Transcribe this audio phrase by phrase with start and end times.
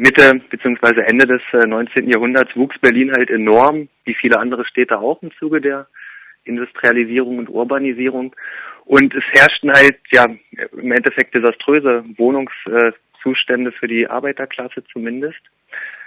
[0.00, 1.02] Mitte bzw.
[1.02, 2.08] Ende des 19.
[2.08, 5.88] Äh, Jahrhunderts wuchs Berlin halt enorm, wie viele andere Städte auch im Zuge der
[6.44, 8.34] Industrialisierung und Urbanisierung.
[8.86, 15.40] Und es herrschten halt ja im Endeffekt desaströse Wohnungszustände für die Arbeiterklasse zumindest.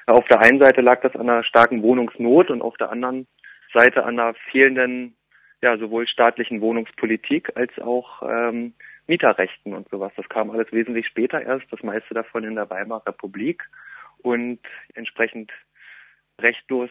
[0.07, 3.27] Auf der einen Seite lag das an einer starken Wohnungsnot und auf der anderen
[3.75, 5.13] Seite an einer fehlenden,
[5.61, 8.73] ja, sowohl staatlichen Wohnungspolitik als auch ähm,
[9.07, 10.13] Mieterrechten und sowas.
[10.15, 13.63] Das kam alles wesentlich später erst, das meiste davon in der Weimarer Republik
[14.19, 14.59] und
[14.93, 15.51] entsprechend
[16.39, 16.89] rechtlos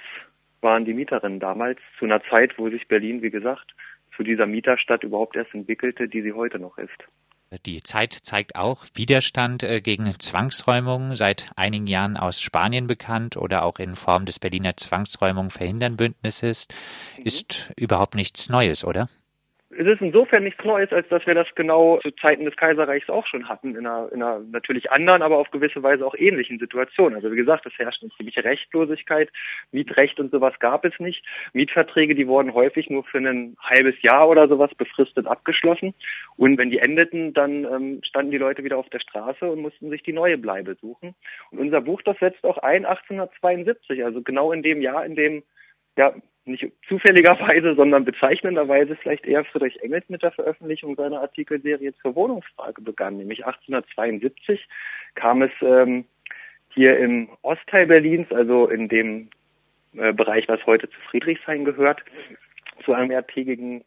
[0.60, 3.74] waren die Mieterinnen damals zu einer Zeit, wo sich Berlin, wie gesagt,
[4.16, 6.90] zu dieser Mieterstadt überhaupt erst entwickelte, die sie heute noch ist.
[7.66, 13.64] Die Zeit zeigt auch Widerstand äh, gegen Zwangsräumungen, seit einigen Jahren aus Spanien bekannt oder
[13.64, 16.66] auch in Form des Berliner Zwangsräumung verhindern Bündnisses,
[17.18, 17.26] mhm.
[17.26, 19.08] ist überhaupt nichts Neues, oder?
[19.78, 23.26] Es ist insofern nichts Neues, als dass wir das genau zu Zeiten des Kaiserreichs auch
[23.26, 27.14] schon hatten, in einer, in einer natürlich anderen, aber auf gewisse Weise auch ähnlichen Situation.
[27.14, 29.30] Also wie gesagt, es herrscht eine ziemliche Rechtlosigkeit,
[29.70, 31.24] Mietrecht und sowas gab es nicht.
[31.52, 35.94] Mietverträge, die wurden häufig nur für ein halbes Jahr oder sowas befristet abgeschlossen.
[36.36, 39.88] Und wenn die endeten, dann ähm, standen die Leute wieder auf der Straße und mussten
[39.88, 41.14] sich die neue Bleibe suchen.
[41.50, 45.42] Und unser Buch, das setzt auch ein 1872, also genau in dem Jahr, in dem
[45.96, 52.14] ja, nicht zufälligerweise, sondern bezeichnenderweise vielleicht eher Friedrich Engels mit der Veröffentlichung seiner Artikelserie zur
[52.14, 53.16] Wohnungsfrage begann.
[53.16, 54.68] Nämlich 1872
[55.14, 56.04] kam es ähm,
[56.70, 59.30] hier im Ostteil Berlins, also in dem
[59.96, 62.02] äh, Bereich, was heute zu Friedrichshain gehört,
[62.84, 63.84] zu einem mehrtägigen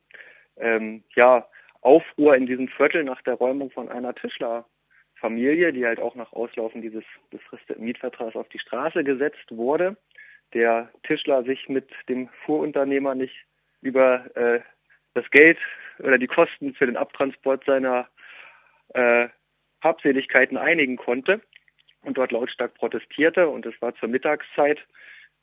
[0.58, 1.48] ähm, ja,
[1.82, 6.82] Aufruhr in diesem Viertel nach der Räumung von einer Tischlerfamilie, die halt auch nach Auslaufen
[6.82, 9.98] dieses befristeten Mietvertrags auf die Straße gesetzt wurde
[10.56, 13.36] der Tischler sich mit dem Fuhrunternehmer nicht
[13.82, 14.62] über äh,
[15.14, 15.60] das Geld
[16.00, 18.08] oder die Kosten für den Abtransport seiner
[18.94, 19.28] äh,
[19.84, 21.42] Habseligkeiten einigen konnte
[22.02, 23.48] und dort lautstark protestierte.
[23.50, 24.80] Und es war zur Mittagszeit.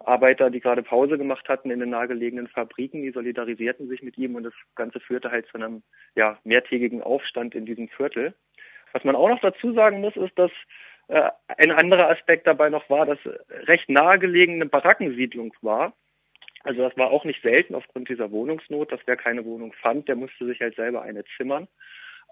[0.04, 4.34] Arbeiter, die gerade Pause gemacht hatten in den nahegelegenen Fabriken, die solidarisierten sich mit ihm
[4.34, 5.84] und das Ganze führte halt zu einem
[6.16, 8.34] ja, mehrtägigen Aufstand in diesem Viertel.
[8.92, 10.50] Was man auch noch dazu sagen muss, ist, dass
[11.12, 13.18] ein anderer Aspekt dabei noch war, dass
[13.66, 15.92] recht nahegelegene Barackensiedlung war.
[16.64, 20.16] Also das war auch nicht selten aufgrund dieser Wohnungsnot, dass wer keine Wohnung fand, der
[20.16, 21.68] musste sich halt selber eine zimmern.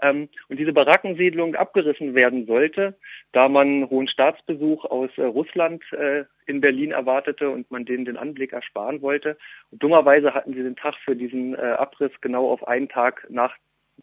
[0.02, 2.96] Ähm, und diese Barackensiedlung abgerissen werden sollte,
[3.32, 8.16] da man hohen Staatsbesuch aus äh, Russland äh, in Berlin erwartete und man denen den
[8.16, 9.36] Anblick ersparen wollte.
[9.70, 13.54] Und dummerweise hatten sie den Tag für diesen äh, Abriss genau auf einen Tag nach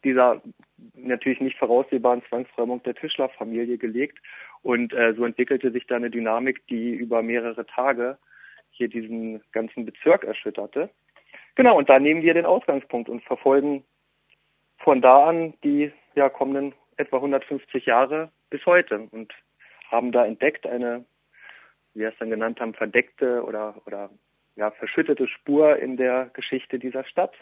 [0.04, 0.42] dieser
[0.96, 4.20] natürlich nicht voraussehbaren Zwangsräumung der Tischlerfamilie gelegt.
[4.64, 8.18] Und äh, so entwickelte sich da eine Dynamik, die über mehrere Tage
[8.72, 10.90] hier diesen ganzen Bezirk erschütterte.
[11.56, 13.84] Genau, und da nehmen wir den Ausgangspunkt und verfolgen
[14.80, 19.34] von da an die ja, kommenden etwa 150 Jahre bis heute und
[19.90, 21.06] haben da entdeckt eine,
[21.94, 24.10] wie wir es dann genannt haben, verdeckte oder, oder
[24.56, 27.34] ja, verschüttete Spur in der Geschichte dieser Stadt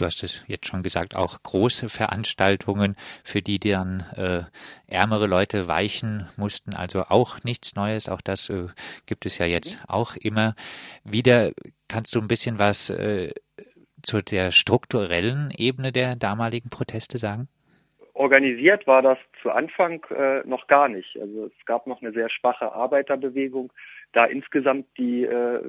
[0.00, 4.42] du hast es jetzt schon gesagt, auch große Veranstaltungen, für die dann äh,
[4.86, 6.74] ärmere Leute weichen mussten.
[6.74, 8.08] Also auch nichts Neues.
[8.08, 8.68] Auch das äh,
[9.06, 10.54] gibt es ja jetzt auch immer
[11.04, 11.52] wieder.
[11.88, 13.32] Kannst du ein bisschen was äh,
[14.02, 17.48] zu der strukturellen Ebene der damaligen Proteste sagen?
[18.14, 21.16] Organisiert war das zu Anfang äh, noch gar nicht.
[21.20, 23.72] Also es gab noch eine sehr schwache Arbeiterbewegung,
[24.12, 25.60] da insgesamt die äh,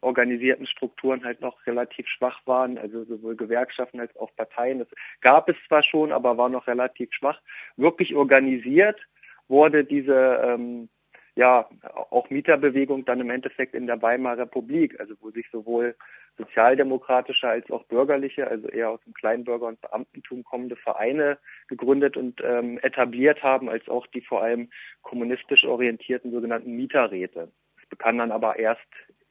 [0.00, 4.78] organisierten Strukturen halt noch relativ schwach waren, also sowohl Gewerkschaften als auch Parteien.
[4.78, 4.88] Das
[5.20, 7.40] gab es zwar schon, aber war noch relativ schwach.
[7.76, 9.00] Wirklich organisiert
[9.48, 10.88] wurde diese ähm,
[11.34, 11.68] ja
[12.10, 15.94] auch Mieterbewegung dann im Endeffekt in der Weimarer Republik, also wo sich sowohl
[16.38, 21.38] sozialdemokratische als auch bürgerliche, also eher aus dem Kleinbürger- und Beamtentum kommende Vereine
[21.68, 24.70] gegründet und ähm, etabliert haben, als auch die vor allem
[25.02, 27.50] kommunistisch orientierten sogenannten Mieterräte.
[27.88, 28.80] Begann dann aber erst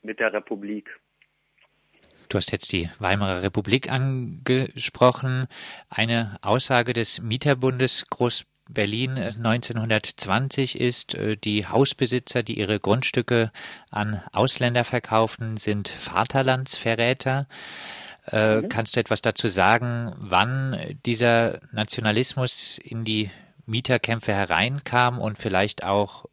[0.02, 0.90] mit der Republik.
[2.30, 5.48] Du hast jetzt die Weimarer Republik angesprochen.
[5.90, 13.52] Eine Aussage des Mieterbundes Groß-Berlin 1920 ist, äh, die Hausbesitzer, die ihre Grundstücke
[13.92, 17.48] an Ausländer verkaufen, sind Vaterlandsverräter.
[18.32, 18.70] Äh, mhm.
[18.70, 23.30] Kannst du etwas dazu sagen, wann dieser Nationalismus in die
[23.68, 26.26] Mieterkämpfe hereinkam und vielleicht auch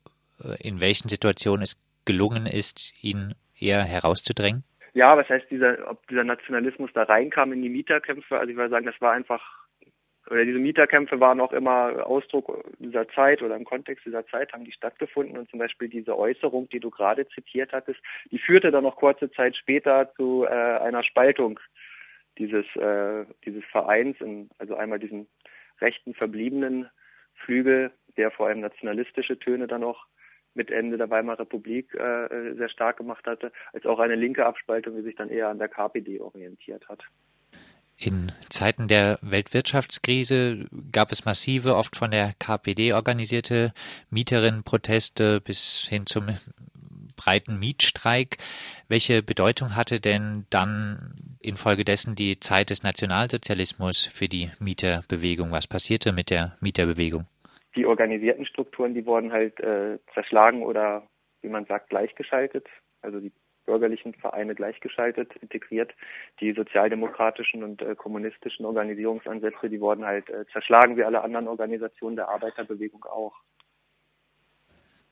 [0.43, 4.65] äh, in welchen Situationen es gelungen ist, ihn eher herauszudrängen?
[4.95, 8.39] Ja, was heißt dieser, ob dieser Nationalismus da reinkam in die Mieterkämpfe?
[8.39, 9.43] Also ich würde sagen, das war einfach,
[10.31, 14.65] oder diese Mieterkämpfe waren auch immer Ausdruck dieser Zeit oder im Kontext dieser Zeit haben
[14.65, 18.01] die stattgefunden und zum Beispiel diese Äußerung, die du gerade zitiert hattest,
[18.31, 21.59] die führte dann noch kurze Zeit später zu äh, einer Spaltung
[22.39, 25.27] dieses, äh, dieses Vereins, in, also einmal diesen
[25.81, 26.89] rechten verbliebenen
[27.35, 30.07] Flügel, der vor allem nationalistische Töne dann auch
[30.55, 34.97] mit Ende der Weimarer Republik äh, sehr stark gemacht hatte, als auch eine linke Abspaltung,
[34.97, 37.03] die sich dann eher an der KPD orientiert hat.
[37.97, 43.73] In Zeiten der Weltwirtschaftskrise gab es massive, oft von der KPD organisierte
[44.11, 46.37] Mieterinnenproteste bis hin zum
[47.15, 48.39] breiten Mietstreik.
[48.89, 55.53] Welche Bedeutung hatte denn dann infolgedessen die Zeit des Nationalsozialismus für die Mieterbewegung?
[55.53, 57.27] Was passierte mit der Mieterbewegung?
[57.77, 61.07] Die organisierten Strukturen, die wurden halt äh, zerschlagen oder,
[61.41, 62.69] wie man sagt, gleichgeschaltet.
[63.01, 63.33] Also die
[63.65, 65.93] bürgerlichen Vereine gleichgeschaltet, integriert.
[66.41, 72.17] Die sozialdemokratischen und äh, kommunistischen Organisierungsansätze, die wurden halt äh, zerschlagen, wie alle anderen Organisationen
[72.17, 73.35] der Arbeiterbewegung auch.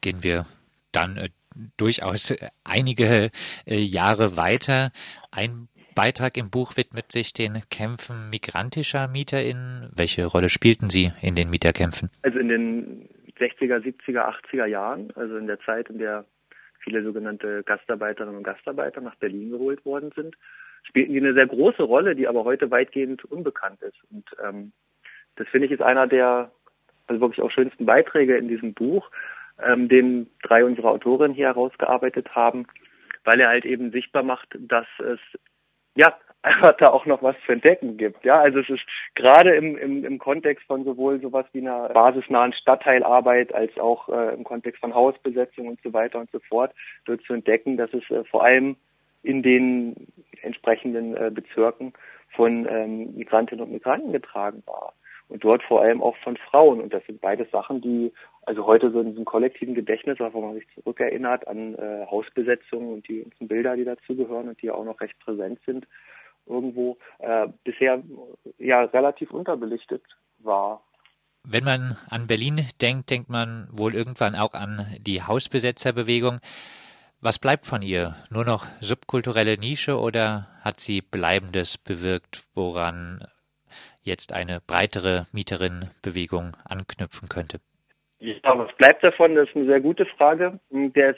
[0.00, 0.46] Gehen wir
[0.92, 1.28] dann äh,
[1.76, 2.34] durchaus
[2.64, 3.30] einige
[3.66, 4.92] äh, Jahre weiter.
[5.30, 9.90] Ein Beitrag im Buch widmet sich den Kämpfen migrantischer MieterInnen.
[9.94, 12.10] Welche Rolle spielten sie in den Mieterkämpfen?
[12.22, 13.08] Also in den
[13.38, 16.24] 60er, 70er, 80er Jahren, also in der Zeit, in der
[16.80, 20.36] viele sogenannte Gastarbeiterinnen und Gastarbeiter nach Berlin geholt worden sind,
[20.84, 23.98] spielten die eine sehr große Rolle, die aber heute weitgehend unbekannt ist.
[24.10, 24.72] Und ähm,
[25.36, 26.50] das finde ich ist einer der
[27.06, 29.10] also wirklich auch schönsten Beiträge in diesem Buch,
[29.62, 32.66] ähm, den drei unserer Autorinnen hier herausgearbeitet haben,
[33.24, 35.18] weil er halt eben sichtbar macht, dass es
[35.94, 38.24] ja einfach da auch noch was zu entdecken gibt.
[38.24, 38.82] Ja, also es ist
[39.14, 44.34] gerade im, im, im Kontext von sowohl sowas wie einer basisnahen Stadtteilarbeit als auch äh,
[44.34, 46.72] im Kontext von Hausbesetzung und so weiter und so fort,
[47.04, 48.76] dort zu entdecken, dass es äh, vor allem
[49.22, 50.06] in den
[50.40, 51.92] entsprechenden äh, Bezirken
[52.30, 54.94] von ähm, Migrantinnen und Migranten getragen war.
[55.30, 56.80] Und dort vor allem auch von Frauen.
[56.80, 58.12] Und das sind beide Sachen, die
[58.42, 63.08] also heute so in diesem kollektiven Gedächtnis, wo man sich zurückerinnert an äh, Hausbesetzungen und
[63.08, 65.86] die ganzen Bilder, die dazugehören und die auch noch recht präsent sind,
[66.46, 68.02] irgendwo äh, bisher
[68.58, 70.02] ja relativ unterbelichtet
[70.38, 70.82] war.
[71.44, 76.40] Wenn man an Berlin denkt, denkt man wohl irgendwann auch an die Hausbesetzerbewegung.
[77.20, 78.16] Was bleibt von ihr?
[78.30, 83.26] Nur noch subkulturelle Nische oder hat sie Bleibendes bewirkt, woran
[84.02, 87.58] jetzt eine breitere Mieterinnenbewegung anknüpfen könnte?
[88.18, 89.34] Ja, was bleibt davon?
[89.34, 90.60] Das ist eine sehr gute Frage.
[90.70, 91.16] Der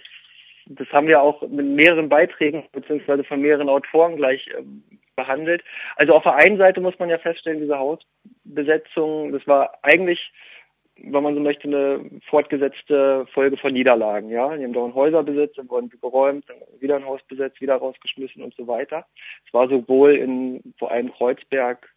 [0.66, 4.84] das haben wir auch mit mehreren Beiträgen beziehungsweise von mehreren Autoren gleich ähm,
[5.16, 5.62] behandelt.
[5.96, 10.32] Also auf der einen Seite muss man ja feststellen, diese Hausbesetzung, das war eigentlich,
[10.96, 14.30] wenn man so möchte, eine fortgesetzte Folge von Niederlagen.
[14.30, 17.60] Ja, die haben dauernd Häuser besetzt, dann wurden sie geräumt, dann wieder ein Haus besetzt,
[17.60, 19.06] wieder rausgeschmissen und so weiter.
[19.46, 21.91] Es war sowohl in vor allem Kreuzberg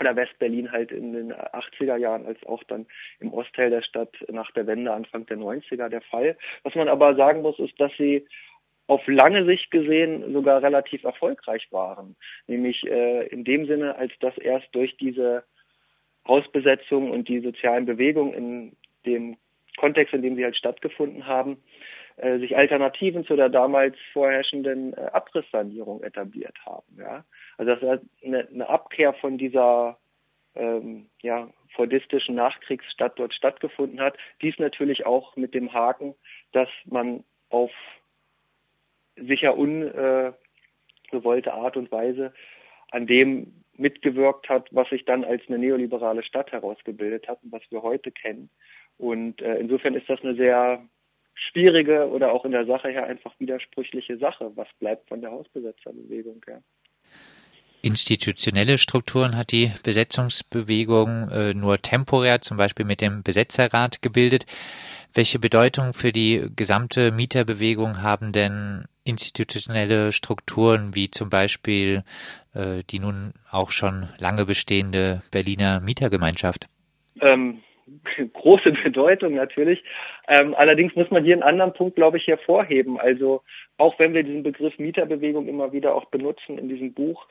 [0.00, 2.86] oder Westberlin halt in den 80er Jahren als auch dann
[3.20, 6.36] im Ostteil der Stadt nach der Wende Anfang der 90er der Fall.
[6.62, 8.26] Was man aber sagen muss, ist, dass sie
[8.86, 12.16] auf lange Sicht gesehen sogar relativ erfolgreich waren.
[12.46, 15.44] Nämlich äh, in dem Sinne, als dass erst durch diese
[16.26, 19.36] Hausbesetzung und die sozialen Bewegungen in dem
[19.76, 21.58] Kontext, in dem sie halt stattgefunden haben,
[22.18, 26.86] äh, sich Alternativen zu der damals vorherrschenden äh, Abrisssanierung etabliert haben.
[26.98, 27.24] Ja?
[27.56, 29.98] Also dass eine, eine Abkehr von dieser
[30.54, 34.16] ähm, ja, fordistischen Nachkriegsstadt dort stattgefunden hat.
[34.42, 36.14] Dies natürlich auch mit dem Haken,
[36.52, 37.70] dass man auf
[39.16, 40.34] sicher ungewollte
[41.52, 42.32] Art und Weise
[42.90, 47.62] an dem mitgewirkt hat, was sich dann als eine neoliberale Stadt herausgebildet hat und was
[47.70, 48.50] wir heute kennen.
[48.96, 50.82] Und äh, insofern ist das eine sehr
[51.50, 54.50] schwierige oder auch in der Sache her einfach widersprüchliche Sache.
[54.54, 56.42] Was bleibt von der Hausbesetzerbewegung?
[56.48, 56.58] Ja.
[57.80, 64.46] Institutionelle Strukturen hat die Besetzungsbewegung äh, nur temporär, zum Beispiel mit dem Besetzerrat, gebildet.
[65.14, 72.02] Welche Bedeutung für die gesamte Mieterbewegung haben denn institutionelle Strukturen wie zum Beispiel
[72.52, 76.66] äh, die nun auch schon lange bestehende Berliner Mietergemeinschaft?
[77.20, 77.62] Ähm,
[78.32, 79.82] große Bedeutung natürlich.
[80.28, 82.98] Ähm, allerdings muss man hier einen anderen Punkt, glaube ich, hervorheben.
[82.98, 83.42] Also
[83.76, 87.26] auch wenn wir diesen Begriff Mieterbewegung immer wieder auch benutzen in diesem Buch,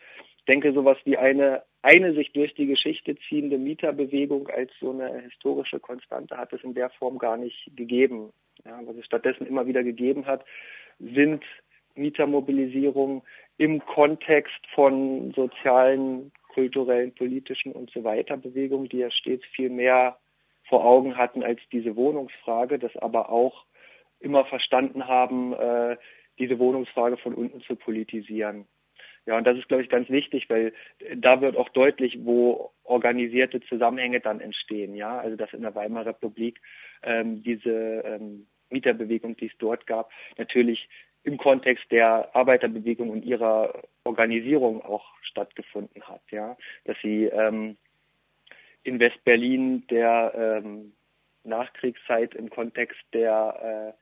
[0.48, 5.80] denke sowas wie eine eine sich durch die Geschichte ziehende Mieterbewegung als so eine historische
[5.80, 8.34] Konstante hat es in der Form gar nicht gegeben.
[8.66, 10.44] Ja, was es stattdessen immer wieder gegeben hat,
[11.00, 11.46] sind
[11.96, 13.24] Mietermobilisierung
[13.58, 20.18] im Kontext von sozialen, kulturellen, politischen und so weiter Bewegungen, die ja stets viel mehr
[20.68, 23.66] vor Augen hatten als diese Wohnungsfrage, das aber auch
[24.20, 25.98] immer verstanden haben, äh,
[26.40, 28.68] diese Wohnungsfrage von unten zu politisieren.
[29.26, 30.74] Ja, und das ist, glaube ich, ganz wichtig, weil
[31.18, 34.96] da wird auch deutlich, wo organisierte Zusammenhänge dann entstehen.
[34.96, 36.62] Ja, also dass in der Weimarer Republik
[37.04, 37.70] ähm, diese
[38.06, 40.88] ähm, Mieterbewegung, die es dort gab, natürlich
[41.24, 46.22] im Kontext der Arbeiterbewegung und ihrer Organisierung auch stattgefunden hat.
[46.32, 46.56] Ja,
[46.86, 47.76] dass sie ähm,
[48.84, 50.94] in Westberlin der ähm,
[51.44, 53.96] Nachkriegszeit im Kontext der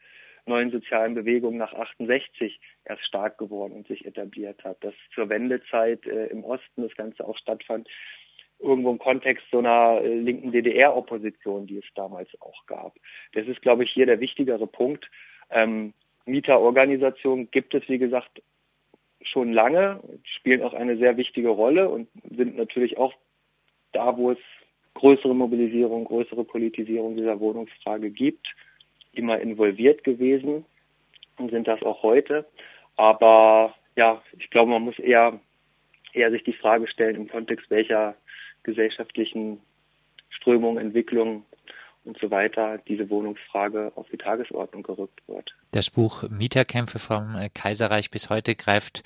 [0.45, 4.83] neuen sozialen Bewegung nach 68 erst stark geworden und sich etabliert hat.
[4.83, 7.87] Dass zur Wendezeit äh, im Osten das Ganze auch stattfand,
[8.59, 12.95] irgendwo im Kontext so einer äh, linken DDR-Opposition, die es damals auch gab.
[13.33, 15.09] Das ist, glaube ich, hier der wichtigere Punkt.
[15.49, 15.93] Ähm,
[16.25, 18.41] Mieterorganisationen gibt es, wie gesagt,
[19.21, 20.01] schon lange,
[20.37, 23.13] spielen auch eine sehr wichtige Rolle und sind natürlich auch
[23.91, 24.37] da, wo es
[25.05, 28.47] größere Mobilisierung, größere Politisierung dieser Wohnungsfrage gibt,
[29.13, 30.65] immer involviert gewesen
[31.37, 32.47] und sind das auch heute.
[32.95, 35.39] Aber ja, ich glaube, man muss eher,
[36.13, 38.15] eher sich die Frage stellen im Kontext welcher
[38.63, 39.61] gesellschaftlichen
[40.31, 41.45] Strömung, Entwicklung
[42.05, 45.55] und so weiter diese Wohnungsfrage auf die Tagesordnung gerückt wird.
[45.71, 49.03] Das Buch Mieterkämpfe vom äh, Kaiserreich bis heute greift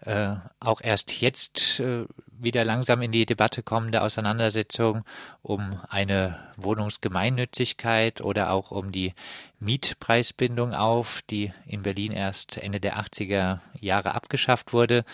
[0.00, 2.04] äh, auch erst jetzt äh,
[2.38, 5.04] wieder langsam in die Debatte kommende Auseinandersetzung
[5.42, 9.14] um eine Wohnungsgemeinnützigkeit oder auch um die
[9.58, 15.04] Mietpreisbindung auf, die in Berlin erst Ende der 80er Jahre abgeschafft wurde.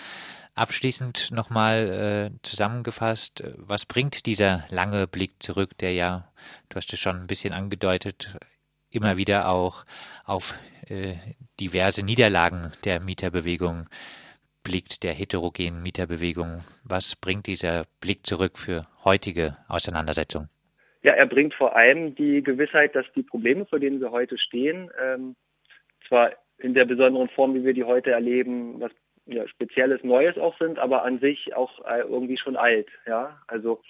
[0.55, 6.29] Abschließend nochmal äh, zusammengefasst, was bringt dieser lange Blick zurück, der ja,
[6.69, 8.37] du hast es schon ein bisschen angedeutet,
[8.91, 9.85] immer wieder auch
[10.25, 10.55] auf
[10.89, 11.15] äh,
[11.59, 13.89] diverse Niederlagen der Mieterbewegung
[14.63, 16.61] blickt, der heterogenen Mieterbewegung.
[16.85, 20.49] Was bringt dieser Blick zurück für heutige Auseinandersetzungen?
[21.03, 24.91] Ja, er bringt vor allem die Gewissheit, dass die Probleme, vor denen wir heute stehen,
[25.03, 25.35] ähm,
[26.07, 28.93] zwar in der besonderen Form, wie wir die heute erleben, was
[29.27, 32.89] ja, spezielles Neues auch sind, aber an sich auch äh, irgendwie schon alt.
[33.07, 33.81] Ja, also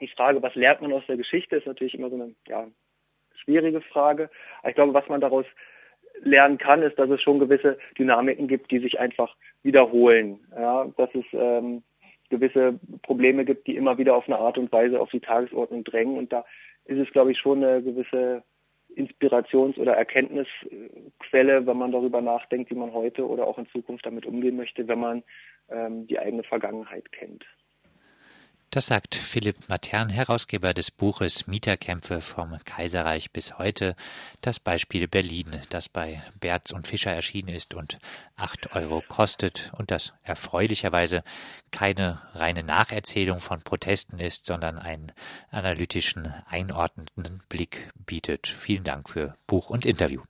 [0.00, 2.66] die Frage, was lernt man aus der Geschichte, ist natürlich immer so eine ja,
[3.42, 4.30] schwierige Frage.
[4.60, 5.46] Aber ich glaube, was man daraus
[6.20, 10.40] lernen kann, ist, dass es schon gewisse Dynamiken gibt, die sich einfach wiederholen.
[10.54, 11.82] Ja, dass es ähm,
[12.30, 16.16] gewisse Probleme gibt, die immer wieder auf eine Art und Weise auf die Tagesordnung drängen.
[16.16, 16.44] Und da
[16.84, 18.42] ist es, glaube ich, schon eine gewisse
[18.96, 24.26] Inspirations- oder Erkenntnisquelle, wenn man darüber nachdenkt, wie man heute oder auch in Zukunft damit
[24.26, 25.22] umgehen möchte, wenn man
[25.70, 27.44] ähm, die eigene Vergangenheit kennt.
[28.72, 33.94] Das sagt Philipp Matern, Herausgeber des Buches Mieterkämpfe vom Kaiserreich bis heute.
[34.40, 37.98] Das Beispiel Berlin, das bei Berz und Fischer erschienen ist und
[38.34, 41.22] acht Euro kostet und das erfreulicherweise
[41.70, 45.12] keine reine Nacherzählung von Protesten ist, sondern einen
[45.50, 48.46] analytischen, einordnenden Blick bietet.
[48.46, 50.22] Vielen Dank für Buch und Interview.